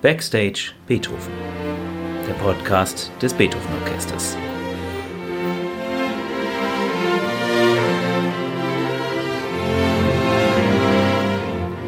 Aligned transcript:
Backstage 0.00 0.74
Beethoven, 0.86 1.32
der 2.24 2.34
Podcast 2.34 3.10
des 3.20 3.34
Beethoven 3.34 3.66
Orchesters. 3.82 4.36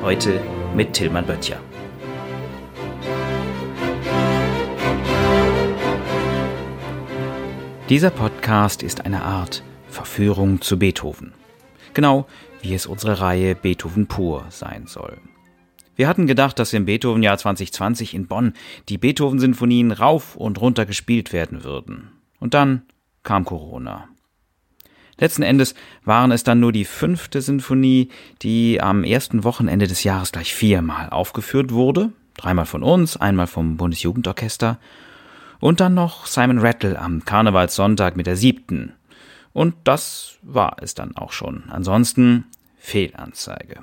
Heute 0.03 0.41
mit 0.75 0.93
Tillmann 0.93 1.25
Böttcher. 1.25 1.61
Dieser 7.89 8.11
Podcast 8.11 8.83
ist 8.83 9.07
eine 9.07 9.23
Art 9.23 9.63
Verführung 9.87 10.61
zu 10.61 10.81
Beethoven. 10.81 11.33
Genau 11.95 12.27
wie 12.61 12.75
es 12.75 12.87
unsere 12.87 13.21
Reihe 13.21 13.55
Beethoven 13.55 14.09
pur 14.09 14.47
sein 14.49 14.89
soll. 14.89 15.17
Wir 15.97 16.09
hatten 16.09 16.27
gedacht, 16.27 16.59
dass 16.59 16.73
im 16.73 16.87
Beethoven-Jahr 16.87 17.39
2020 17.39 18.15
in 18.15 18.27
Bonn 18.27 18.55
die 18.89 18.99
Beethoven-Sinfonien 18.99 19.93
rauf 19.93 20.37
und 20.37 20.61
runter 20.61 20.87
gespielt 20.87 21.33
werden 21.33 21.65
würden. 21.65 22.13
Und 22.39 22.55
dann 22.55 22.83
kam 23.23 23.45
Corona. 23.45 24.09
Letzten 25.19 25.43
Endes 25.43 25.75
waren 26.03 26.33
es 26.33 26.45
dann 26.45 26.61
nur 26.61 26.73
die 26.73 26.87
fünfte 26.87 27.43
Sinfonie, 27.43 28.09
die 28.41 28.81
am 28.81 29.05
ersten 29.05 29.45
Wochenende 29.45 29.87
des 29.87 30.03
Jahres 30.03 30.33
gleich 30.33 30.55
viermal 30.55 31.11
aufgeführt 31.11 31.73
wurde. 31.73 32.11
Dreimal 32.39 32.65
von 32.65 32.83
uns, 32.83 33.19
einmal 33.19 33.47
vom 33.47 33.77
Bundesjugendorchester. 33.77 34.79
Und 35.59 35.81
dann 35.81 35.93
noch 35.93 36.25
Simon 36.25 36.59
Rattle 36.59 36.99
am 36.99 37.23
Karnevalssonntag 37.27 38.17
mit 38.17 38.27
der 38.27 38.37
siebten. 38.37 38.95
Und 39.53 39.75
das 39.85 40.39
war 40.41 40.77
es 40.81 40.95
dann 40.95 41.15
auch 41.17 41.33
schon. 41.33 41.65
Ansonsten 41.69 42.47
Fehlanzeige. 42.79 43.81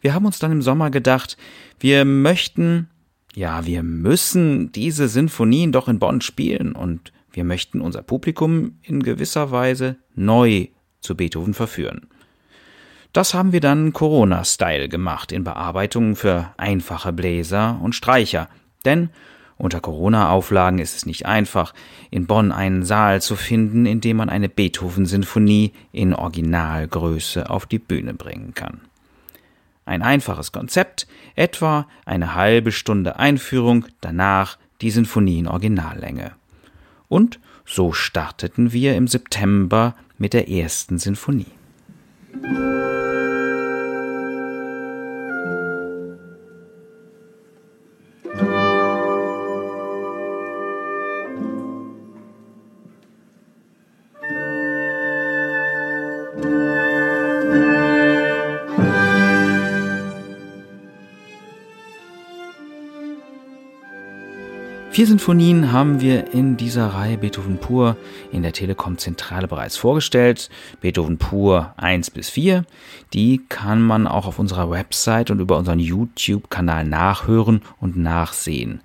Wir 0.00 0.14
haben 0.14 0.26
uns 0.26 0.38
dann 0.38 0.52
im 0.52 0.62
Sommer 0.62 0.90
gedacht, 0.90 1.36
wir 1.80 2.04
möchten, 2.04 2.88
ja, 3.34 3.66
wir 3.66 3.82
müssen 3.82 4.72
diese 4.72 5.08
Sinfonien 5.08 5.72
doch 5.72 5.88
in 5.88 5.98
Bonn 5.98 6.20
spielen 6.20 6.72
und 6.72 7.12
wir 7.32 7.44
möchten 7.44 7.80
unser 7.80 8.02
Publikum 8.02 8.78
in 8.82 9.02
gewisser 9.02 9.50
Weise 9.50 9.96
neu 10.14 10.68
zu 11.00 11.16
Beethoven 11.16 11.54
verführen. 11.54 12.08
Das 13.12 13.34
haben 13.34 13.52
wir 13.52 13.60
dann 13.60 13.92
Corona-Style 13.92 14.88
gemacht 14.88 15.32
in 15.32 15.44
Bearbeitungen 15.44 16.14
für 16.14 16.52
einfache 16.56 17.12
Bläser 17.12 17.80
und 17.82 17.94
Streicher. 17.94 18.48
Denn 18.84 19.10
unter 19.56 19.80
Corona-Auflagen 19.80 20.78
ist 20.78 20.96
es 20.96 21.06
nicht 21.06 21.26
einfach, 21.26 21.74
in 22.10 22.26
Bonn 22.26 22.52
einen 22.52 22.84
Saal 22.84 23.20
zu 23.20 23.34
finden, 23.34 23.86
in 23.86 24.00
dem 24.00 24.18
man 24.18 24.28
eine 24.28 24.48
Beethoven-Sinfonie 24.48 25.72
in 25.90 26.14
Originalgröße 26.14 27.50
auf 27.50 27.66
die 27.66 27.80
Bühne 27.80 28.14
bringen 28.14 28.54
kann. 28.54 28.82
Ein 29.88 30.02
einfaches 30.02 30.52
Konzept, 30.52 31.06
etwa 31.34 31.88
eine 32.04 32.34
halbe 32.34 32.72
Stunde 32.72 33.18
Einführung, 33.18 33.86
danach 34.02 34.58
die 34.82 34.90
Sinfonie 34.90 35.38
in 35.38 35.48
Originallänge. 35.48 36.32
Und 37.08 37.40
so 37.64 37.94
starteten 37.94 38.74
wir 38.74 38.96
im 38.96 39.08
September 39.08 39.94
mit 40.18 40.34
der 40.34 40.50
ersten 40.50 40.98
Sinfonie. 40.98 41.46
Vier 64.98 65.06
Sinfonien 65.06 65.70
haben 65.70 66.00
wir 66.00 66.34
in 66.34 66.56
dieser 66.56 66.88
Reihe 66.88 67.18
Beethoven 67.18 67.58
pur 67.58 67.96
in 68.32 68.42
der 68.42 68.52
Telekom 68.52 68.98
Zentrale 68.98 69.46
bereits 69.46 69.76
vorgestellt. 69.76 70.50
Beethoven 70.80 71.18
pur 71.18 71.72
1 71.76 72.10
bis 72.10 72.30
4. 72.30 72.64
Die 73.12 73.40
kann 73.48 73.80
man 73.80 74.08
auch 74.08 74.26
auf 74.26 74.40
unserer 74.40 74.72
Website 74.72 75.30
und 75.30 75.38
über 75.38 75.56
unseren 75.56 75.78
YouTube-Kanal 75.78 76.84
nachhören 76.84 77.62
und 77.80 77.96
nachsehen. 77.96 78.80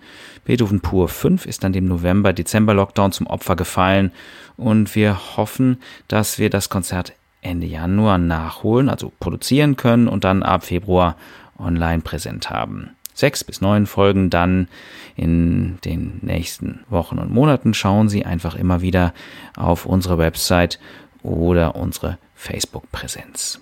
Beethoven 0.46 0.82
pur 0.82 1.10
5 1.10 1.48
ist 1.48 1.64
dann 1.64 1.74
dem 1.74 1.88
November-Dezember-Lockdown 1.88 3.12
zum 3.12 3.26
Opfer 3.26 3.56
gefallen 3.56 4.12
und 4.56 4.94
wir 4.94 5.36
hoffen, 5.36 5.78
dass 6.10 6.38
wir 6.38 6.52
das 6.52 6.70
Konzert 6.70 7.14
Ende 7.42 7.66
Januar 7.66 8.20
nachholen, 8.20 8.88
also 8.88 9.12
produzieren 9.20 9.78
können 9.78 10.08
und 10.08 10.26
dann 10.26 10.44
ab 10.44 10.64
Februar 10.64 11.18
online 11.58 12.04
präsent 12.04 12.52
haben 12.52 12.92
sechs 13.14 13.44
bis 13.44 13.62
neun 13.62 13.86
Folgen 13.86 14.30
dann 14.30 14.68
in 15.16 15.78
den 15.86 16.20
nächsten 16.22 16.82
Wochen 16.90 17.20
und 17.20 17.32
Monaten. 17.32 17.74
Schauen 17.74 18.10
Sie 18.10 18.26
einfach 18.26 18.56
immer 18.56 18.82
wieder 18.82 19.14
auf 19.56 19.86
unsere 19.86 20.18
Website 20.18 20.80
oder 21.22 21.76
unsere 21.76 22.18
Facebook-Präsenz. 22.36 23.60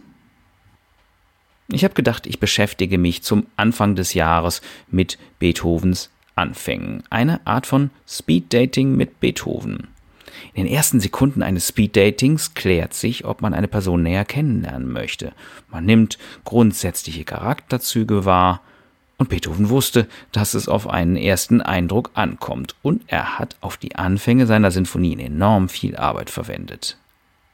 Ich 1.70 1.84
habe 1.84 1.94
gedacht, 1.94 2.28
ich 2.28 2.40
beschäftige 2.40 2.98
mich 2.98 3.24
zum 3.24 3.46
Anfang 3.56 3.96
des 3.96 4.14
Jahres 4.14 4.62
mit 4.90 5.18
Beethovens 5.40 6.10
Anfängen. 6.36 7.04
Eine 7.10 7.46
Art 7.46 7.68
von 7.68 7.92
Speed 8.08 8.54
Dating 8.54 8.96
mit 8.96 9.20
Beethoven. 9.20 9.88
In 10.54 10.66
den 10.66 10.74
ersten 10.74 11.00
Sekunden 11.00 11.44
eines 11.44 11.68
Speed-Datings 11.68 12.54
klärt 12.54 12.94
sich, 12.94 13.26
ob 13.26 13.42
man 13.42 13.54
eine 13.54 13.68
Person 13.68 14.04
näher 14.04 14.26
kennenlernen 14.26 14.92
möchte. 14.92 15.34
Man 15.70 15.86
nimmt 15.86 16.18
grundsätzliche 16.44 17.24
Charakterzüge 17.24 18.26
wahr, 18.26 18.62
und 19.22 19.30
Beethoven 19.30 19.70
wusste, 19.70 20.08
dass 20.32 20.56
es 20.56 20.68
auf 20.68 20.90
einen 20.90 21.16
ersten 21.16 21.62
Eindruck 21.62 22.10
ankommt, 22.16 22.76
und 22.82 23.04
er 23.06 23.38
hat 23.38 23.56
auf 23.62 23.78
die 23.78 23.96
Anfänge 23.96 24.48
seiner 24.48 24.72
Sinfonien 24.72 25.20
enorm 25.20 25.70
viel 25.70 25.96
Arbeit 25.96 26.32
verwendet. 26.32 26.98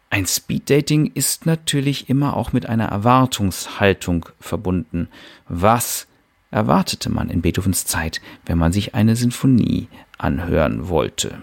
Ein 0.09 0.25
Speeddating 0.25 1.11
ist 1.13 1.45
natürlich 1.45 2.07
immer 2.07 2.38
auch 2.38 2.53
mit 2.53 2.67
einer 2.67 2.85
Erwartungshaltung 2.85 4.29
verbunden. 4.39 5.09
Was 5.50 6.07
erwartete 6.51 7.09
man 7.09 7.29
in 7.29 7.41
Beethovens 7.41 7.84
Zeit, 7.84 8.22
wenn 8.45 8.57
man 8.57 8.72
sich 8.72 8.95
eine 8.95 9.17
Sinfonie 9.17 9.89
anhören 10.17 10.88
wollte? 10.88 11.38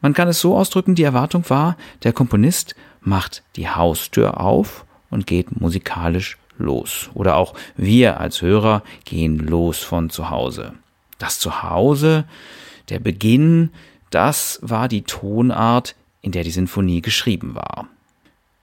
Man 0.00 0.14
kann 0.14 0.28
es 0.28 0.40
so 0.40 0.56
ausdrücken, 0.56 0.94
die 0.94 1.02
Erwartung 1.02 1.44
war, 1.50 1.76
der 2.04 2.14
Komponist 2.14 2.74
macht 3.02 3.42
die 3.56 3.68
Haustür 3.68 4.40
auf 4.40 4.86
und 5.10 5.26
geht 5.26 5.60
musikalisch 5.60 6.38
los. 6.62 7.10
Oder 7.14 7.36
auch 7.36 7.54
wir 7.76 8.20
als 8.20 8.42
Hörer 8.42 8.82
gehen 9.04 9.38
los 9.38 9.78
von 9.78 10.10
zu 10.10 10.30
Hause. 10.30 10.72
Das 11.18 11.38
Zuhause, 11.38 12.24
der 12.88 12.98
Beginn, 12.98 13.70
das 14.10 14.58
war 14.62 14.88
die 14.88 15.02
Tonart, 15.02 15.94
in 16.20 16.32
der 16.32 16.44
die 16.44 16.50
Sinfonie 16.50 17.02
geschrieben 17.02 17.54
war. 17.54 17.88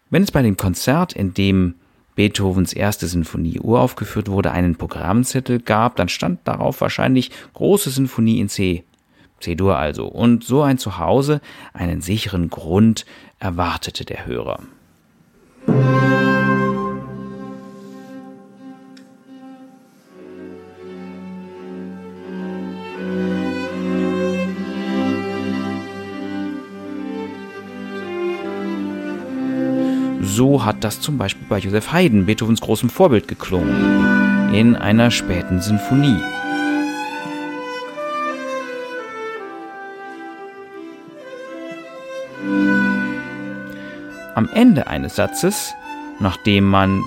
Wenn 0.09 0.23
es 0.23 0.31
bei 0.31 0.41
dem 0.41 0.57
Konzert, 0.57 1.13
in 1.13 1.33
dem 1.33 1.75
Beethovens 2.15 2.73
erste 2.73 3.07
Sinfonie 3.07 3.59
uraufgeführt 3.59 4.29
wurde, 4.29 4.51
einen 4.51 4.75
Programmzettel 4.75 5.59
gab, 5.59 5.95
dann 5.95 6.09
stand 6.09 6.41
darauf 6.45 6.81
wahrscheinlich 6.81 7.31
große 7.53 7.91
Sinfonie 7.91 8.39
in 8.39 8.49
C. 8.49 8.83
C-Dur 9.39 9.77
also. 9.77 10.07
Und 10.07 10.43
so 10.43 10.61
ein 10.61 10.77
Zuhause, 10.77 11.39
einen 11.73 12.01
sicheren 12.01 12.49
Grund 12.49 13.05
erwartete 13.39 14.03
der 14.03 14.25
Hörer. 14.25 14.59
So 30.39 30.63
hat 30.63 30.85
das 30.85 31.01
zum 31.01 31.17
Beispiel 31.17 31.45
bei 31.49 31.57
Joseph 31.57 31.91
Haydn, 31.91 32.25
Beethovens 32.25 32.61
großem 32.61 32.89
Vorbild, 32.89 33.27
geklungen. 33.27 34.53
In 34.53 34.77
einer 34.77 35.11
späten 35.11 35.59
Sinfonie. 35.59 36.23
Am 44.33 44.47
Ende 44.53 44.87
eines 44.87 45.17
Satzes, 45.17 45.73
nachdem 46.21 46.69
man 46.69 47.03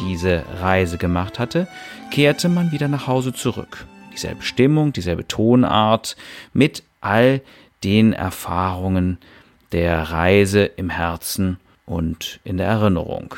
diese 0.00 0.44
Reise 0.60 0.98
gemacht 0.98 1.38
hatte, 1.38 1.68
kehrte 2.10 2.50
man 2.50 2.70
wieder 2.70 2.88
nach 2.88 3.06
Hause 3.06 3.32
zurück. 3.32 3.86
Dieselbe 4.12 4.42
Stimmung, 4.42 4.92
dieselbe 4.92 5.26
Tonart, 5.26 6.18
mit 6.52 6.82
all 7.00 7.40
den 7.82 8.12
Erfahrungen 8.12 9.16
der 9.72 10.02
Reise 10.10 10.66
im 10.66 10.90
Herzen 10.90 11.56
und 11.88 12.40
in 12.44 12.56
der 12.58 12.66
Erinnerung. 12.66 13.34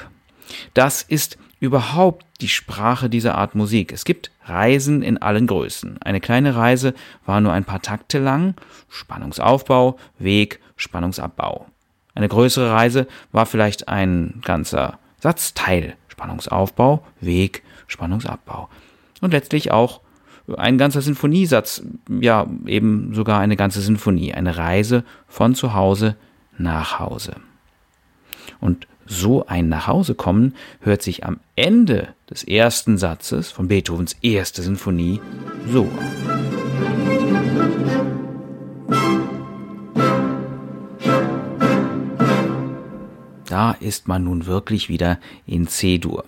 Das 0.74 1.02
ist 1.02 1.38
überhaupt 1.60 2.26
die 2.40 2.48
Sprache 2.48 3.08
dieser 3.08 3.36
Art 3.36 3.54
Musik. 3.54 3.92
Es 3.92 4.04
gibt 4.04 4.30
Reisen 4.44 5.02
in 5.02 5.18
allen 5.18 5.46
Größen. 5.46 5.98
Eine 6.02 6.20
kleine 6.20 6.56
Reise 6.56 6.94
war 7.26 7.40
nur 7.40 7.52
ein 7.52 7.64
paar 7.64 7.82
Takte 7.82 8.18
lang, 8.18 8.54
Spannungsaufbau, 8.88 9.98
Weg, 10.18 10.60
Spannungsabbau. 10.76 11.66
Eine 12.14 12.28
größere 12.28 12.72
Reise 12.72 13.06
war 13.30 13.46
vielleicht 13.46 13.88
ein 13.88 14.40
ganzer 14.42 14.98
Satzteil, 15.20 15.96
Spannungsaufbau, 16.08 17.04
Weg, 17.20 17.62
Spannungsabbau. 17.86 18.68
Und 19.20 19.32
letztlich 19.32 19.70
auch 19.70 20.00
ein 20.56 20.78
ganzer 20.78 21.02
Sinfoniesatz, 21.02 21.82
ja, 22.08 22.46
eben 22.66 23.14
sogar 23.14 23.38
eine 23.38 23.56
ganze 23.56 23.80
Sinfonie, 23.80 24.34
eine 24.34 24.56
Reise 24.56 25.04
von 25.28 25.54
zu 25.54 25.74
Hause 25.74 26.16
nach 26.58 26.98
Hause. 26.98 27.36
Und 28.60 28.86
so 29.06 29.46
ein 29.46 29.68
Nachhausekommen 29.68 30.54
hört 30.80 31.02
sich 31.02 31.24
am 31.24 31.40
Ende 31.56 32.14
des 32.30 32.44
ersten 32.44 32.96
Satzes 32.96 33.50
von 33.50 33.68
Beethovens 33.68 34.16
erste 34.22 34.62
Sinfonie 34.62 35.20
so 35.68 35.82
an. 35.82 36.40
Da 43.46 43.72
ist 43.72 44.06
man 44.06 44.22
nun 44.22 44.46
wirklich 44.46 44.88
wieder 44.88 45.18
in 45.44 45.66
C-Dur. 45.66 46.24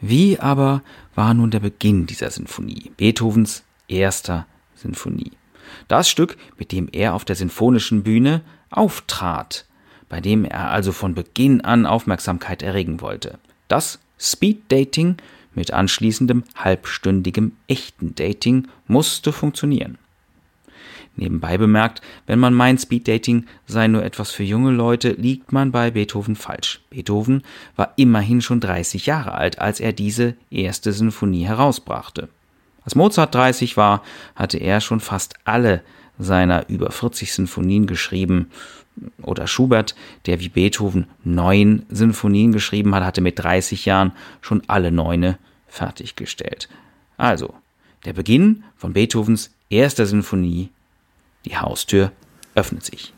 Wie 0.00 0.38
aber 0.38 0.82
war 1.16 1.34
nun 1.34 1.50
der 1.50 1.58
Beginn 1.58 2.06
dieser 2.06 2.30
Sinfonie, 2.30 2.92
Beethovens 2.96 3.64
erster 3.88 4.46
Sinfonie? 4.76 5.32
Das 5.88 6.08
Stück, 6.08 6.36
mit 6.56 6.70
dem 6.70 6.88
er 6.92 7.14
auf 7.14 7.24
der 7.24 7.34
sinfonischen 7.34 8.04
Bühne 8.04 8.42
auftrat, 8.70 9.66
bei 10.14 10.20
dem 10.20 10.44
er 10.44 10.70
also 10.70 10.92
von 10.92 11.12
Beginn 11.16 11.62
an 11.62 11.86
Aufmerksamkeit 11.86 12.62
erregen 12.62 13.00
wollte. 13.00 13.40
Das 13.66 13.98
Speed 14.16 14.70
Dating 14.70 15.16
mit 15.56 15.72
anschließendem 15.72 16.44
halbstündigem 16.54 17.50
echten 17.66 18.14
Dating 18.14 18.68
musste 18.86 19.32
funktionieren. 19.32 19.98
Nebenbei 21.16 21.58
bemerkt, 21.58 22.00
wenn 22.28 22.38
man 22.38 22.54
meint, 22.54 22.80
Speeddating 22.80 23.46
sei 23.66 23.88
nur 23.88 24.04
etwas 24.04 24.30
für 24.30 24.44
junge 24.44 24.70
Leute, 24.70 25.10
liegt 25.10 25.50
man 25.50 25.72
bei 25.72 25.90
Beethoven 25.90 26.36
falsch. 26.36 26.80
Beethoven 26.90 27.42
war 27.74 27.92
immerhin 27.96 28.40
schon 28.40 28.60
30 28.60 29.06
Jahre 29.06 29.32
alt, 29.32 29.58
als 29.58 29.80
er 29.80 29.92
diese 29.92 30.36
erste 30.48 30.92
Sinfonie 30.92 31.44
herausbrachte. 31.44 32.28
Als 32.84 32.94
Mozart 32.94 33.34
30 33.34 33.76
war, 33.76 34.04
hatte 34.36 34.58
er 34.58 34.80
schon 34.80 35.00
fast 35.00 35.34
alle 35.42 35.82
seiner 36.20 36.68
über 36.68 36.92
40 36.92 37.32
Sinfonien 37.32 37.86
geschrieben. 37.86 38.50
Oder 39.22 39.46
Schubert, 39.46 39.94
der 40.26 40.40
wie 40.40 40.48
Beethoven 40.48 41.06
neun 41.24 41.84
Sinfonien 41.88 42.52
geschrieben 42.52 42.94
hat, 42.94 43.04
hatte 43.04 43.20
mit 43.20 43.38
30 43.38 43.84
Jahren 43.86 44.12
schon 44.40 44.62
alle 44.68 44.92
neune 44.92 45.38
fertiggestellt. 45.66 46.68
Also, 47.16 47.54
der 48.04 48.12
Beginn 48.12 48.64
von 48.76 48.92
Beethovens 48.92 49.52
erster 49.68 50.06
Sinfonie 50.06 50.70
die 51.44 51.56
Haustür 51.56 52.12
öffnet 52.54 52.84
sich. 52.84 53.12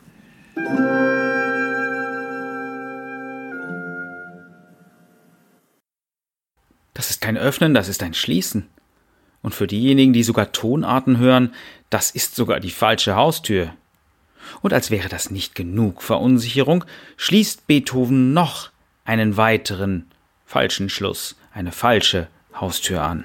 Das 6.95 7.11
ist 7.11 7.21
kein 7.21 7.37
Öffnen, 7.37 7.75
das 7.75 7.89
ist 7.89 8.03
ein 8.03 8.15
Schließen. 8.15 8.67
Und 9.43 9.55
für 9.55 9.67
diejenigen, 9.67 10.13
die 10.13 10.23
sogar 10.23 10.51
Tonarten 10.53 11.19
hören, 11.19 11.53
das 11.91 12.11
ist 12.11 12.35
sogar 12.35 12.59
die 12.59 12.71
falsche 12.71 13.15
Haustür. 13.15 13.75
Und 14.63 14.73
als 14.73 14.91
wäre 14.91 15.09
das 15.09 15.31
nicht 15.31 15.55
genug 15.55 16.03
Verunsicherung, 16.03 16.85
schließt 17.17 17.67
Beethoven 17.67 18.33
noch 18.33 18.71
einen 19.05 19.37
weiteren 19.37 20.07
falschen 20.45 20.89
Schluss, 20.89 21.37
eine 21.53 21.73
falsche 21.73 22.29
Haustür 22.55 23.03
an. 23.03 23.25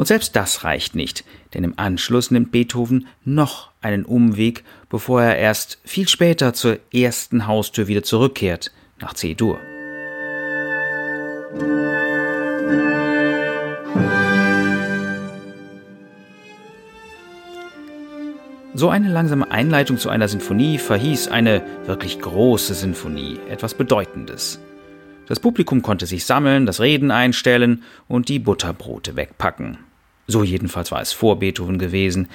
Und 0.00 0.06
selbst 0.06 0.34
das 0.34 0.64
reicht 0.64 0.94
nicht, 0.94 1.24
denn 1.52 1.62
im 1.62 1.78
Anschluss 1.78 2.30
nimmt 2.30 2.52
Beethoven 2.52 3.06
noch 3.22 3.70
einen 3.82 4.06
Umweg, 4.06 4.64
bevor 4.88 5.22
er 5.22 5.36
erst 5.36 5.78
viel 5.84 6.08
später 6.08 6.54
zur 6.54 6.78
ersten 6.90 7.46
Haustür 7.46 7.86
wieder 7.86 8.02
zurückkehrt, 8.02 8.72
nach 8.98 9.12
C-Dur. 9.12 9.58
So 18.80 18.88
eine 18.88 19.10
langsame 19.10 19.50
Einleitung 19.50 19.98
zu 19.98 20.08
einer 20.08 20.26
Sinfonie 20.26 20.78
verhieß 20.78 21.28
eine 21.28 21.62
wirklich 21.84 22.18
große 22.18 22.72
Sinfonie, 22.72 23.38
etwas 23.50 23.74
Bedeutendes. 23.74 24.58
Das 25.26 25.38
Publikum 25.38 25.82
konnte 25.82 26.06
sich 26.06 26.24
sammeln, 26.24 26.64
das 26.64 26.80
Reden 26.80 27.10
einstellen 27.10 27.82
und 28.08 28.30
die 28.30 28.38
Butterbrote 28.38 29.16
wegpacken. 29.16 29.76
So 30.28 30.44
jedenfalls 30.44 30.90
war 30.90 31.02
es 31.02 31.12
vor 31.12 31.38
Beethoven 31.40 31.78
gewesen. 31.78 32.28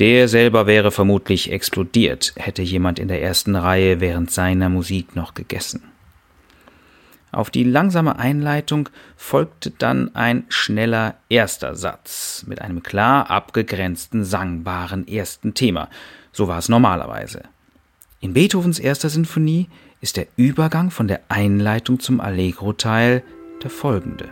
Der 0.00 0.26
selber 0.26 0.66
wäre 0.66 0.90
vermutlich 0.90 1.52
explodiert, 1.52 2.32
hätte 2.34 2.62
jemand 2.62 2.98
in 2.98 3.06
der 3.06 3.22
ersten 3.22 3.54
Reihe 3.54 4.00
während 4.00 4.32
seiner 4.32 4.68
Musik 4.68 5.14
noch 5.14 5.34
gegessen. 5.34 5.91
Auf 7.32 7.48
die 7.48 7.64
langsame 7.64 8.18
Einleitung 8.18 8.90
folgte 9.16 9.70
dann 9.70 10.14
ein 10.14 10.44
schneller 10.50 11.14
erster 11.30 11.74
Satz 11.74 12.44
mit 12.46 12.60
einem 12.60 12.82
klar 12.82 13.30
abgegrenzten, 13.30 14.22
sangbaren 14.22 15.08
ersten 15.08 15.54
Thema. 15.54 15.88
So 16.30 16.46
war 16.46 16.58
es 16.58 16.68
normalerweise. 16.68 17.42
In 18.20 18.34
Beethovens 18.34 18.78
erster 18.78 19.08
Sinfonie 19.08 19.68
ist 20.02 20.18
der 20.18 20.26
Übergang 20.36 20.90
von 20.90 21.08
der 21.08 21.20
Einleitung 21.28 22.00
zum 22.00 22.20
Allegro-Teil 22.20 23.22
der 23.62 23.70
folgende. 23.70 24.28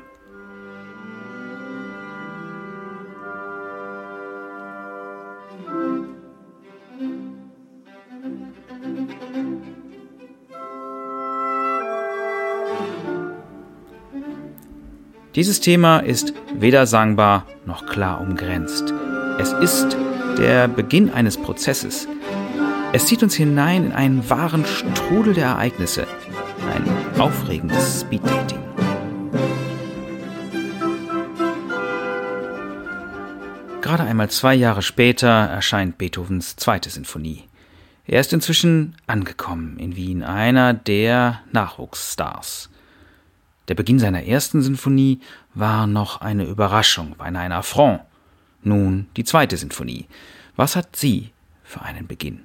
Dieses 15.37 15.61
Thema 15.61 16.00
ist 16.00 16.35
weder 16.55 16.87
sangbar 16.87 17.47
noch 17.65 17.87
klar 17.87 18.21
umgrenzt. 18.21 18.93
Es 19.38 19.53
ist 19.53 19.97
der 20.38 20.67
Beginn 20.67 21.09
eines 21.11 21.37
Prozesses. 21.37 22.09
Es 22.93 23.06
zieht 23.06 23.23
uns 23.23 23.37
hinein 23.37 23.87
in 23.87 23.93
einen 23.93 24.29
wahren 24.29 24.65
Strudel 24.67 25.35
der 25.35 25.47
Ereignisse, 25.47 26.09
ein 26.75 27.21
aufregendes 27.21 28.00
Speeddating. 28.00 28.59
Gerade 33.82 34.03
einmal 34.03 34.31
zwei 34.31 34.56
Jahre 34.56 34.82
später 34.82 35.29
erscheint 35.29 35.97
Beethovens 35.97 36.56
zweite 36.56 36.91
Sinfonie. 36.91 37.44
Er 38.05 38.21
ist 38.21 38.32
inzwischen 38.32 38.97
angekommen 39.06 39.79
in 39.79 39.94
Wien, 39.94 40.25
einer 40.25 40.75
der 40.75 41.43
Nachwuchsstars. 41.53 42.69
Der 43.70 43.77
Beginn 43.77 44.00
seiner 44.00 44.24
ersten 44.24 44.62
Sinfonie 44.62 45.20
war 45.55 45.86
noch 45.86 46.20
eine 46.20 46.44
Überraschung, 46.44 47.15
beinahe 47.17 47.44
ein 47.44 47.53
Affront. 47.53 48.00
Nun 48.65 49.06
die 49.17 49.22
zweite 49.22 49.56
Sinfonie. 49.56 50.08
Was 50.56 50.74
hat 50.74 50.96
sie 50.96 51.31
für 51.62 51.81
einen 51.82 52.08
Beginn? 52.08 52.41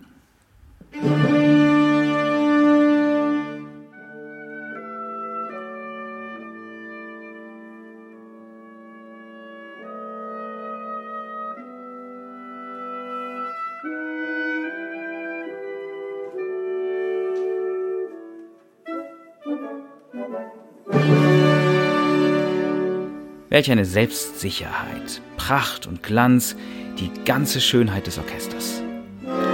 Welch 23.55 23.71
eine 23.71 23.85
Selbstsicherheit, 23.85 25.21
Pracht 25.38 25.88
und 25.88 26.03
Glanz, 26.03 26.57
die 27.00 27.09
ganze 27.24 27.62
Schönheit 27.62 28.05
des 28.05 28.17
Orchesters. 28.17 28.83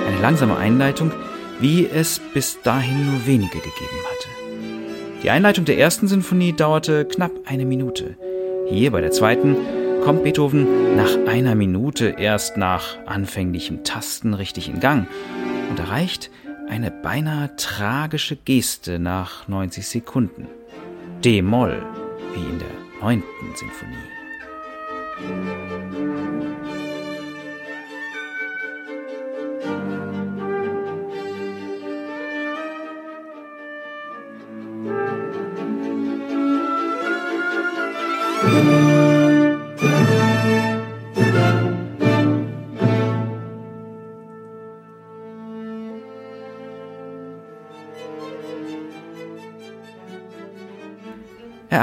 Eine 0.08 0.20
langsame 0.20 0.58
Einleitung, 0.58 1.12
wie 1.60 1.86
es 1.86 2.20
bis 2.34 2.60
dahin 2.64 3.06
nur 3.06 3.28
wenige 3.28 3.60
gegeben 3.60 4.00
hatte. 4.10 5.22
Die 5.22 5.30
Einleitung 5.30 5.66
der 5.66 5.78
ersten 5.78 6.08
Sinfonie 6.08 6.52
dauerte 6.52 7.06
knapp 7.06 7.30
eine 7.46 7.64
Minute. 7.64 8.18
Hier 8.72 8.90
bei 8.90 9.02
der 9.02 9.12
zweiten 9.12 9.56
kommt 10.04 10.24
Beethoven 10.24 10.96
nach 10.96 11.16
einer 11.28 11.54
Minute 11.54 12.16
erst 12.18 12.58
nach 12.58 12.98
anfänglichem 13.06 13.84
Tasten 13.84 14.34
richtig 14.34 14.68
in 14.68 14.80
Gang 14.80 15.08
und 15.70 15.78
erreicht 15.78 16.32
eine 16.68 16.90
beinahe 16.90 17.56
tragische 17.56 18.36
Geste 18.36 18.98
nach 18.98 19.48
90 19.48 19.88
Sekunden. 19.88 20.48
D-Moll, 21.24 21.84
wie 22.34 22.40
in 22.40 22.58
der 22.58 22.91
neunten 23.02 23.56
Sinfonie. 23.56 23.98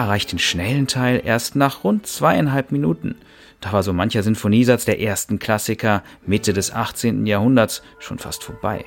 Erreicht 0.09 0.33
den 0.33 0.38
schnellen 0.38 0.87
Teil 0.87 1.21
erst 1.23 1.55
nach 1.55 1.85
rund 1.85 2.07
zweieinhalb 2.07 2.73
Minuten. 2.73 3.17
Da 3.61 3.73
war 3.73 3.83
so 3.83 3.93
mancher 3.93 4.23
Sinfoniesatz 4.23 4.87
der 4.87 5.03
ersten 5.03 5.38
Klassiker 5.38 6.03
Mitte 6.25 6.55
des 6.55 6.73
18. 6.73 7.27
Jahrhunderts 7.27 7.83
schon 7.99 8.19
fast 8.19 8.43
vorbei. 8.43 8.87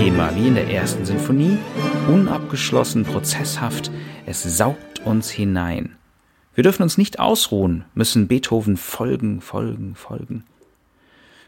Thema 0.00 0.34
wie 0.34 0.48
in 0.48 0.54
der 0.54 0.70
ersten 0.70 1.04
Sinfonie, 1.04 1.58
unabgeschlossen, 2.08 3.04
prozesshaft, 3.04 3.90
es 4.24 4.42
saugt 4.42 5.00
uns 5.04 5.30
hinein. 5.30 5.96
Wir 6.54 6.64
dürfen 6.64 6.82
uns 6.82 6.96
nicht 6.96 7.18
ausruhen, 7.18 7.84
müssen 7.92 8.28
Beethoven 8.28 8.76
folgen, 8.76 9.40
folgen, 9.40 9.94
folgen. 9.94 10.44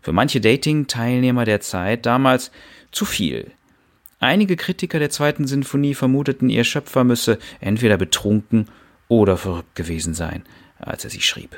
Für 0.02 0.12
manche 0.12 0.40
Dating-Teilnehmer 0.40 1.44
der 1.44 1.60
Zeit 1.60 2.04
damals 2.04 2.50
zu 2.90 3.04
viel. 3.04 3.52
Einige 4.18 4.56
Kritiker 4.56 4.98
der 4.98 5.10
zweiten 5.10 5.46
Sinfonie 5.46 5.94
vermuteten, 5.94 6.50
ihr 6.50 6.64
Schöpfer 6.64 7.04
müsse 7.04 7.38
entweder 7.60 7.96
betrunken 7.96 8.68
oder 9.08 9.36
verrückt 9.38 9.74
gewesen 9.74 10.12
sein, 10.12 10.44
als 10.78 11.04
er 11.04 11.10
sie 11.10 11.22
schrieb. 11.22 11.56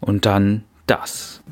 Und 0.00 0.26
dann 0.26 0.64
das. 0.86 1.42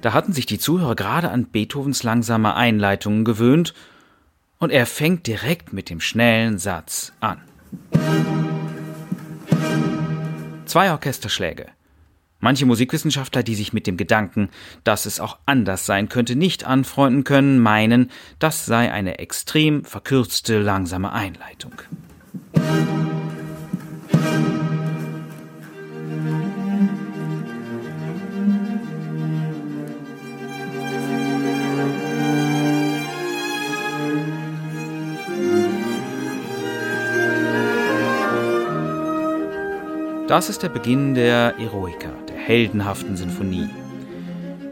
Da 0.00 0.12
hatten 0.12 0.32
sich 0.32 0.46
die 0.46 0.58
Zuhörer 0.58 0.94
gerade 0.94 1.30
an 1.30 1.46
Beethovens 1.46 2.02
langsame 2.02 2.54
Einleitungen 2.54 3.24
gewöhnt, 3.24 3.74
und 4.60 4.70
er 4.70 4.86
fängt 4.86 5.26
direkt 5.26 5.72
mit 5.72 5.88
dem 5.88 6.00
schnellen 6.00 6.58
Satz 6.58 7.12
an. 7.20 7.40
Zwei 10.66 10.90
Orchesterschläge. 10.90 11.66
Manche 12.40 12.66
Musikwissenschaftler, 12.66 13.42
die 13.42 13.54
sich 13.54 13.72
mit 13.72 13.86
dem 13.86 13.96
Gedanken, 13.96 14.50
dass 14.84 15.06
es 15.06 15.18
auch 15.18 15.38
anders 15.46 15.86
sein 15.86 16.08
könnte, 16.08 16.36
nicht 16.36 16.64
anfreunden 16.64 17.24
können, 17.24 17.58
meinen, 17.58 18.10
das 18.38 18.66
sei 18.66 18.92
eine 18.92 19.18
extrem 19.18 19.84
verkürzte, 19.84 20.60
langsame 20.60 21.12
Einleitung. 21.12 21.72
Das 40.28 40.50
ist 40.50 40.62
der 40.62 40.68
Beginn 40.68 41.14
der 41.14 41.54
Eroica, 41.58 42.10
der 42.28 42.36
heldenhaften 42.36 43.16
Sinfonie. 43.16 43.66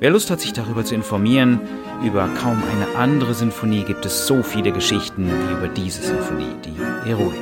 Wer 0.00 0.10
Lust 0.10 0.30
hat, 0.30 0.38
sich 0.38 0.52
darüber 0.52 0.84
zu 0.84 0.94
informieren, 0.94 1.60
über 2.04 2.28
kaum 2.28 2.62
eine 2.62 2.94
andere 2.98 3.32
Sinfonie 3.32 3.84
gibt 3.84 4.04
es 4.04 4.26
so 4.26 4.42
viele 4.42 4.70
Geschichten 4.70 5.30
wie 5.30 5.52
über 5.54 5.68
diese 5.68 6.02
Sinfonie, 6.02 6.54
die 6.62 7.08
Eroica. 7.08 7.40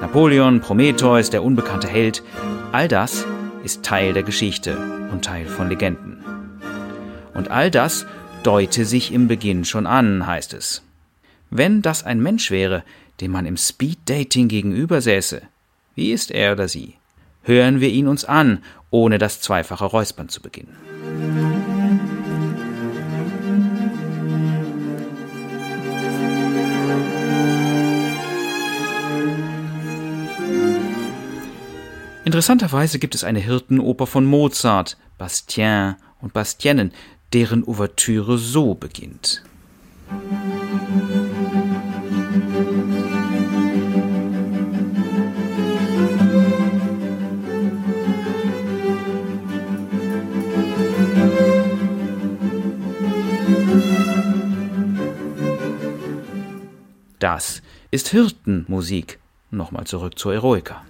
Napoleon, 0.00 0.60
Prometheus, 0.60 1.30
der 1.30 1.44
unbekannte 1.44 1.86
Held, 1.86 2.24
all 2.72 2.88
das 2.88 3.24
ist 3.62 3.84
Teil 3.84 4.12
der 4.12 4.24
Geschichte 4.24 4.76
und 5.12 5.24
Teil 5.24 5.46
von 5.46 5.68
Legenden. 5.68 6.24
Und 7.32 7.52
all 7.52 7.70
das 7.70 8.06
deute 8.42 8.84
sich 8.84 9.12
im 9.12 9.28
Beginn 9.28 9.64
schon 9.64 9.86
an, 9.86 10.26
heißt 10.26 10.52
es. 10.52 10.82
Wenn 11.48 11.80
das 11.80 12.02
ein 12.02 12.20
Mensch 12.20 12.50
wäre, 12.50 12.82
dem 13.20 13.30
man 13.30 13.46
im 13.46 13.56
Speeddating 13.56 14.48
gegenübersäße, 14.48 15.42
wie 15.94 16.10
ist 16.10 16.32
er 16.32 16.54
oder 16.54 16.66
sie? 16.66 16.96
Hören 17.42 17.80
wir 17.80 17.88
ihn 17.88 18.08
uns 18.08 18.24
an, 18.24 18.62
ohne 18.90 19.18
das 19.18 19.40
zweifache 19.40 19.84
Räuspern 19.84 20.28
zu 20.28 20.42
beginnen. 20.42 20.76
Interessanterweise 32.24 32.98
gibt 32.98 33.14
es 33.16 33.24
eine 33.24 33.40
Hirtenoper 33.40 34.06
von 34.06 34.24
Mozart, 34.24 34.96
Bastien 35.18 35.96
und 36.20 36.32
Bastienen, 36.32 36.92
deren 37.32 37.66
Ouvertüre 37.66 38.38
so 38.38 38.74
beginnt. 38.74 39.42
Das 57.20 57.60
ist 57.90 58.08
Hirtenmusik. 58.08 59.18
Nochmal 59.50 59.84
zurück 59.84 60.18
zur 60.18 60.32
Eroica. 60.32 60.82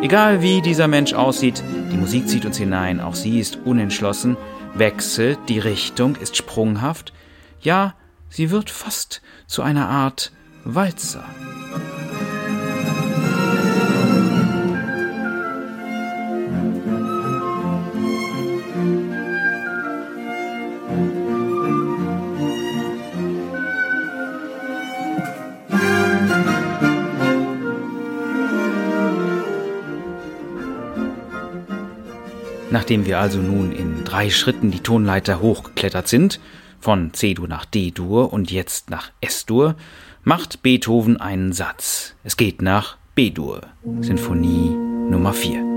Egal 0.00 0.40
wie 0.40 0.62
dieser 0.62 0.88
Mensch 0.88 1.12
aussieht, 1.12 1.62
die 1.92 1.98
Musik 1.98 2.28
zieht 2.28 2.46
uns 2.46 2.56
hinein, 2.56 2.98
auch 2.98 3.14
sie 3.14 3.38
ist 3.40 3.58
unentschlossen, 3.66 4.38
wechselt, 4.74 5.38
die 5.50 5.58
Richtung 5.58 6.16
ist 6.16 6.34
sprunghaft, 6.38 7.12
ja, 7.60 7.94
sie 8.30 8.50
wird 8.50 8.70
fast 8.70 9.20
zu 9.46 9.60
einer 9.60 9.88
Art 9.90 10.32
Walzer. 10.64 11.24
Nachdem 32.70 33.04
wir 33.04 33.18
also 33.18 33.38
nun 33.38 33.72
in 33.72 34.04
drei 34.04 34.30
Schritten 34.30 34.70
die 34.70 34.80
Tonleiter 34.80 35.40
hochgeklettert 35.40 36.08
sind, 36.08 36.40
von 36.80 37.12
C-Dur 37.12 37.46
nach 37.46 37.64
D-Dur 37.64 38.32
und 38.32 38.50
jetzt 38.50 38.90
nach 38.90 39.10
S-Dur, 39.20 39.76
macht 40.24 40.62
Beethoven 40.62 41.16
einen 41.16 41.52
Satz. 41.52 42.14
Es 42.22 42.36
geht 42.36 42.62
nach 42.62 42.96
B-Dur, 43.14 43.62
Sinfonie 44.00 44.70
Nummer 44.70 45.32
4. 45.32 45.70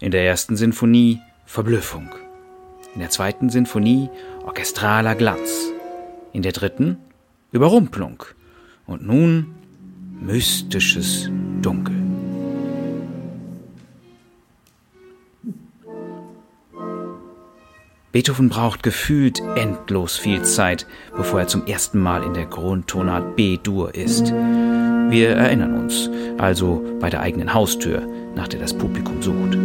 In 0.00 0.10
der 0.10 0.26
ersten 0.26 0.56
Sinfonie 0.56 1.20
Verblüffung. 1.46 2.10
In 2.94 3.00
der 3.00 3.10
zweiten 3.10 3.48
Sinfonie 3.48 4.10
orchestraler 4.44 5.14
Glanz. 5.14 5.72
In 6.32 6.42
der 6.42 6.52
dritten 6.52 6.98
Überrumpelung. 7.50 8.24
Und 8.86 9.06
nun 9.06 9.54
mystisches 10.20 11.30
Dunkel. 11.62 11.94
Beethoven 18.12 18.50
braucht 18.50 18.82
gefühlt 18.82 19.40
endlos 19.56 20.18
viel 20.18 20.42
Zeit, 20.42 20.86
bevor 21.16 21.40
er 21.40 21.46
zum 21.46 21.66
ersten 21.66 21.98
Mal 21.98 22.22
in 22.22 22.34
der 22.34 22.44
Grundtonart 22.44 23.36
B-Dur 23.36 23.94
ist. 23.94 24.30
Wir 24.32 25.30
erinnern 25.30 25.78
uns, 25.78 26.10
also 26.36 26.84
bei 27.00 27.08
der 27.08 27.20
eigenen 27.20 27.54
Haustür, 27.54 28.06
nach 28.34 28.48
der 28.48 28.60
das 28.60 28.74
Publikum 28.74 29.22
sucht. 29.22 29.56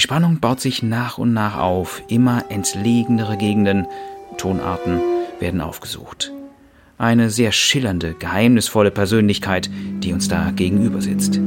Spannung 0.00 0.40
baut 0.40 0.60
sich 0.60 0.82
nach 0.82 1.18
und 1.18 1.32
nach 1.32 1.58
auf, 1.58 2.02
immer 2.08 2.44
entlegenere 2.50 3.36
Gegenden, 3.36 3.86
Tonarten 4.36 5.00
werden 5.40 5.60
aufgesucht. 5.60 6.32
Eine 6.98 7.30
sehr 7.30 7.52
schillernde, 7.52 8.14
geheimnisvolle 8.14 8.90
Persönlichkeit, 8.90 9.70
die 10.02 10.12
uns 10.12 10.28
da 10.28 10.50
gegenüber 10.50 11.00
sitzt. 11.00 11.40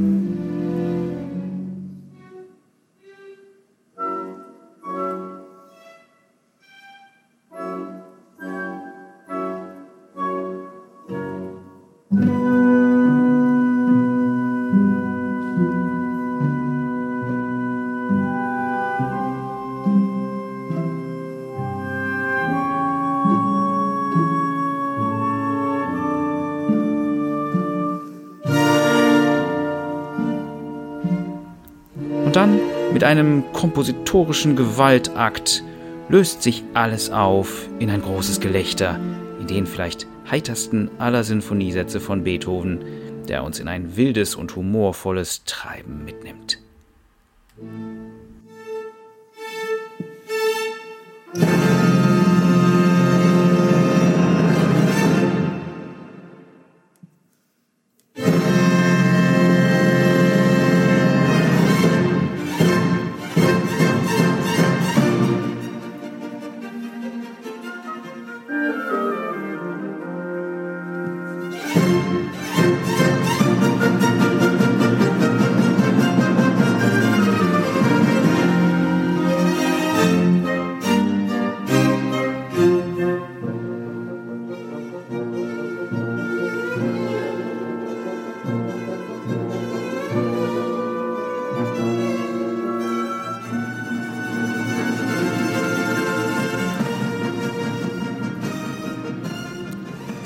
Mit 33.02 33.08
einem 33.08 33.52
kompositorischen 33.52 34.54
Gewaltakt, 34.54 35.64
löst 36.08 36.40
sich 36.44 36.62
alles 36.72 37.10
auf 37.10 37.68
in 37.80 37.90
ein 37.90 38.00
großes 38.00 38.38
Gelächter, 38.38 38.96
in 39.40 39.48
den 39.48 39.66
vielleicht 39.66 40.06
heitersten 40.30 40.88
aller 40.98 41.24
Sinfoniesätze 41.24 41.98
von 41.98 42.22
Beethoven, 42.22 42.78
der 43.26 43.42
uns 43.42 43.58
in 43.58 43.66
ein 43.66 43.96
wildes 43.96 44.36
und 44.36 44.54
humorvolles 44.54 45.42
Treiben 45.46 46.04
mitnimmt. 46.04 46.61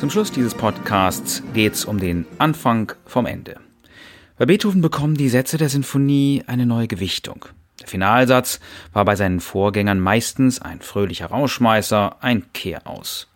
Zum 0.06 0.12
Schluss 0.12 0.30
dieses 0.30 0.54
Podcasts 0.54 1.42
geht 1.52 1.72
es 1.72 1.84
um 1.84 1.98
den 1.98 2.26
Anfang 2.38 2.92
vom 3.06 3.26
Ende. 3.26 3.58
Bei 4.38 4.46
Beethoven 4.46 4.80
bekommen 4.80 5.16
die 5.16 5.28
Sätze 5.28 5.58
der 5.58 5.68
Sinfonie 5.68 6.44
eine 6.46 6.64
neue 6.64 6.86
Gewichtung. 6.86 7.46
Der 7.80 7.88
Finalsatz 7.88 8.60
war 8.92 9.04
bei 9.04 9.16
seinen 9.16 9.40
Vorgängern 9.40 9.98
meistens 9.98 10.62
ein 10.62 10.80
fröhlicher 10.80 11.26
Rauschmeißer, 11.26 12.22
ein 12.22 12.44
Kehraus. 12.52 13.26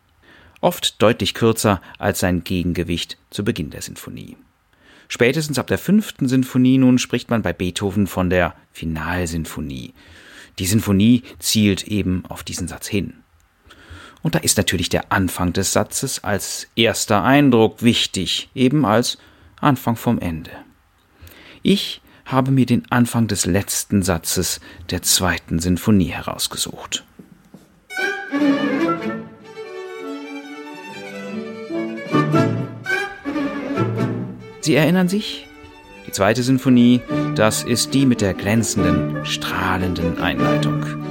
Oft 0.61 1.03
deutlich 1.03 1.35
kürzer 1.35 1.83
als 1.99 2.21
sein 2.21 2.45
Gegengewicht 2.45 3.19
zu 3.31 3.43
Beginn 3.43 3.71
der 3.71 3.83
Sinfonie. 3.83 4.37
Spätestens 5.09 5.59
ab 5.59 5.67
der 5.67 5.79
fünften 5.79 6.29
Sinfonie 6.29 6.79
nun 6.79 6.99
spricht 6.99 7.31
man 7.31 7.43
bei 7.43 7.53
Beethoven 7.53 8.07
von 8.07 8.31
der 8.31 8.55
Finalsinfonie. 8.71 9.93
Die 10.61 10.67
Sinfonie 10.67 11.25
zielt 11.41 11.89
eben 11.89 12.23
auf 12.29 12.45
diesen 12.45 12.69
Satz 12.69 12.87
hin. 12.87 13.20
Und 14.23 14.35
da 14.35 14.39
ist 14.41 14.57
natürlich 14.59 14.89
der 14.89 15.13
Anfang 15.13 15.53
des 15.53 15.73
Satzes 15.73 16.23
als 16.25 16.69
erster 16.77 17.23
Eindruck 17.23 17.83
wichtig, 17.83 18.51
eben 18.55 18.85
als 18.85 19.19
Anfang 19.61 19.97
vom 19.97 20.19
Ende. 20.19 20.51
Ich 21.63 22.01
habe 22.25 22.51
mir 22.51 22.67
den 22.67 22.91
Anfang 22.91 23.27
des 23.27 23.47
letzten 23.47 24.03
Satzes 24.03 24.61
der 24.91 25.03
zweiten 25.03 25.59
Sinfonie 25.59 26.11
herausgesucht. 26.11 27.05
Sie 34.61 34.75
erinnern 34.75 35.09
sich? 35.09 35.47
Die 36.07 36.13
zweite 36.13 36.43
Sinfonie, 36.43 37.01
das 37.35 37.63
ist 37.63 37.95
die 37.95 38.07
mit 38.07 38.21
der 38.21 38.35
glänzenden, 38.35 39.25
strahlenden 39.25 40.19
Einleitung. 40.19 41.10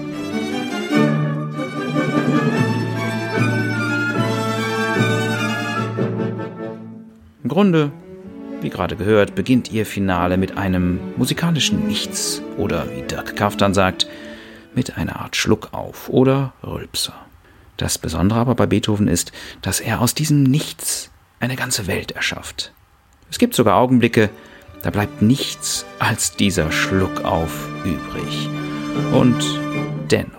Grunde, 7.50 7.92
wie 8.62 8.70
gerade 8.70 8.96
gehört, 8.96 9.36
beginnt 9.36 9.72
ihr 9.72 9.86
Finale 9.86 10.38
mit 10.38 10.58
einem 10.58 11.00
musikalischen 11.18 11.88
Nichts 11.88 12.42
oder 12.58 12.86
wie 12.96 13.02
Dirk 13.02 13.36
Kaftan 13.36 13.74
sagt, 13.74 14.08
mit 14.74 14.98
einer 14.98 15.20
Art 15.20 15.36
Schluckauf 15.36 16.10
oder 16.10 16.54
Rülpser. 16.64 17.14
Das 17.78 17.98
Besondere 17.98 18.40
aber 18.40 18.56
bei 18.56 18.66
Beethoven 18.66 19.08
ist, 19.08 19.32
dass 19.62 19.80
er 19.80 20.02
aus 20.02 20.14
diesem 20.14 20.44
Nichts 20.44 21.12
eine 21.40 21.56
ganze 21.56 21.88
Welt 21.88 22.12
erschafft. 22.12 22.74
Es 23.32 23.40
gibt 23.40 23.54
sogar 23.54 23.78
Augenblicke, 23.78 24.30
da 24.84 24.90
bleibt 24.90 25.22
nichts 25.22 25.86
als 26.00 26.36
dieser 26.36 26.72
Schluckauf 26.72 27.68
übrig. 27.84 28.50
Und 29.14 29.44
dennoch. 30.12 30.39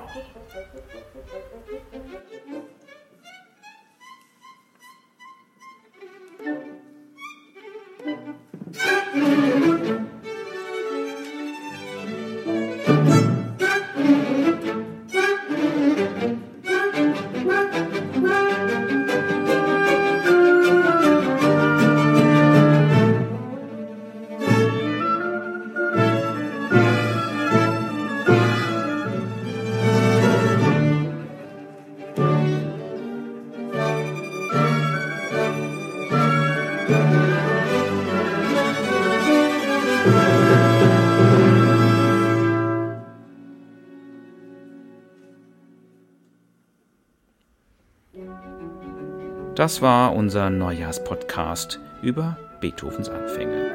Das 49.60 49.82
war 49.82 50.14
unser 50.14 50.48
Neujahrspodcast 50.48 51.80
über 52.00 52.38
Beethovens 52.62 53.10
Anfänge. 53.10 53.70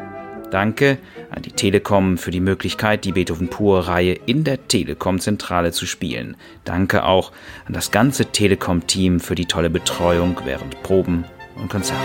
Danke 0.50 0.98
an 1.30 1.44
die 1.44 1.52
Telekom 1.52 2.18
für 2.18 2.32
die 2.32 2.40
Möglichkeit, 2.40 3.06
die 3.06 3.12
Beethoven 3.12 3.52
Pur-Reihe 3.52 4.14
in 4.26 4.44
der 4.44 4.68
Telekom-Zentrale 4.68 5.72
zu 5.74 5.86
spielen. 5.86 6.38
Danke 6.64 7.04
auch 7.04 7.32
an 7.68 7.74
das 7.74 7.92
ganze 7.92 8.26
Telekom-Team 8.26 9.20
für 9.20 9.36
die 9.36 9.46
tolle 9.46 9.70
Betreuung 9.70 10.42
während 10.44 10.82
Proben 10.82 11.24
und 11.56 11.70
Konzerten. 11.70 12.02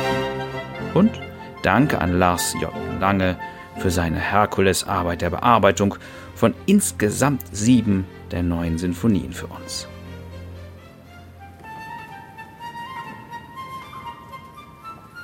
Und 0.93 1.19
danke 1.62 2.03
an 2.03 2.19
Lars 2.19 2.55
J. 2.61 2.71
Lange 3.01 3.38
für 3.79 3.90
seine 3.90 4.19
Herkulesarbeit 4.19 5.23
der 5.23 5.31
Bearbeitung 5.31 5.95
von 6.35 6.53
insgesamt 6.66 7.45
sieben 7.51 8.05
der 8.31 8.43
neuen 8.43 8.77
Sinfonien 8.77 9.33
für 9.33 9.47
uns. 9.47 9.88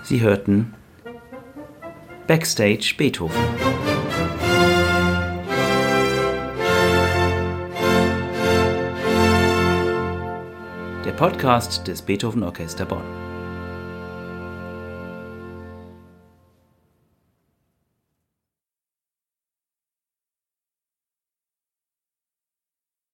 Sie 0.07 0.21
hörten 0.21 0.73
Backstage 2.29 2.95
Beethoven. 2.97 3.43
Der 11.05 11.11
Podcast 11.11 11.89
des 11.89 12.03
Beethoven 12.03 12.45
Orchester 12.45 12.85
Bonn. 12.85 13.26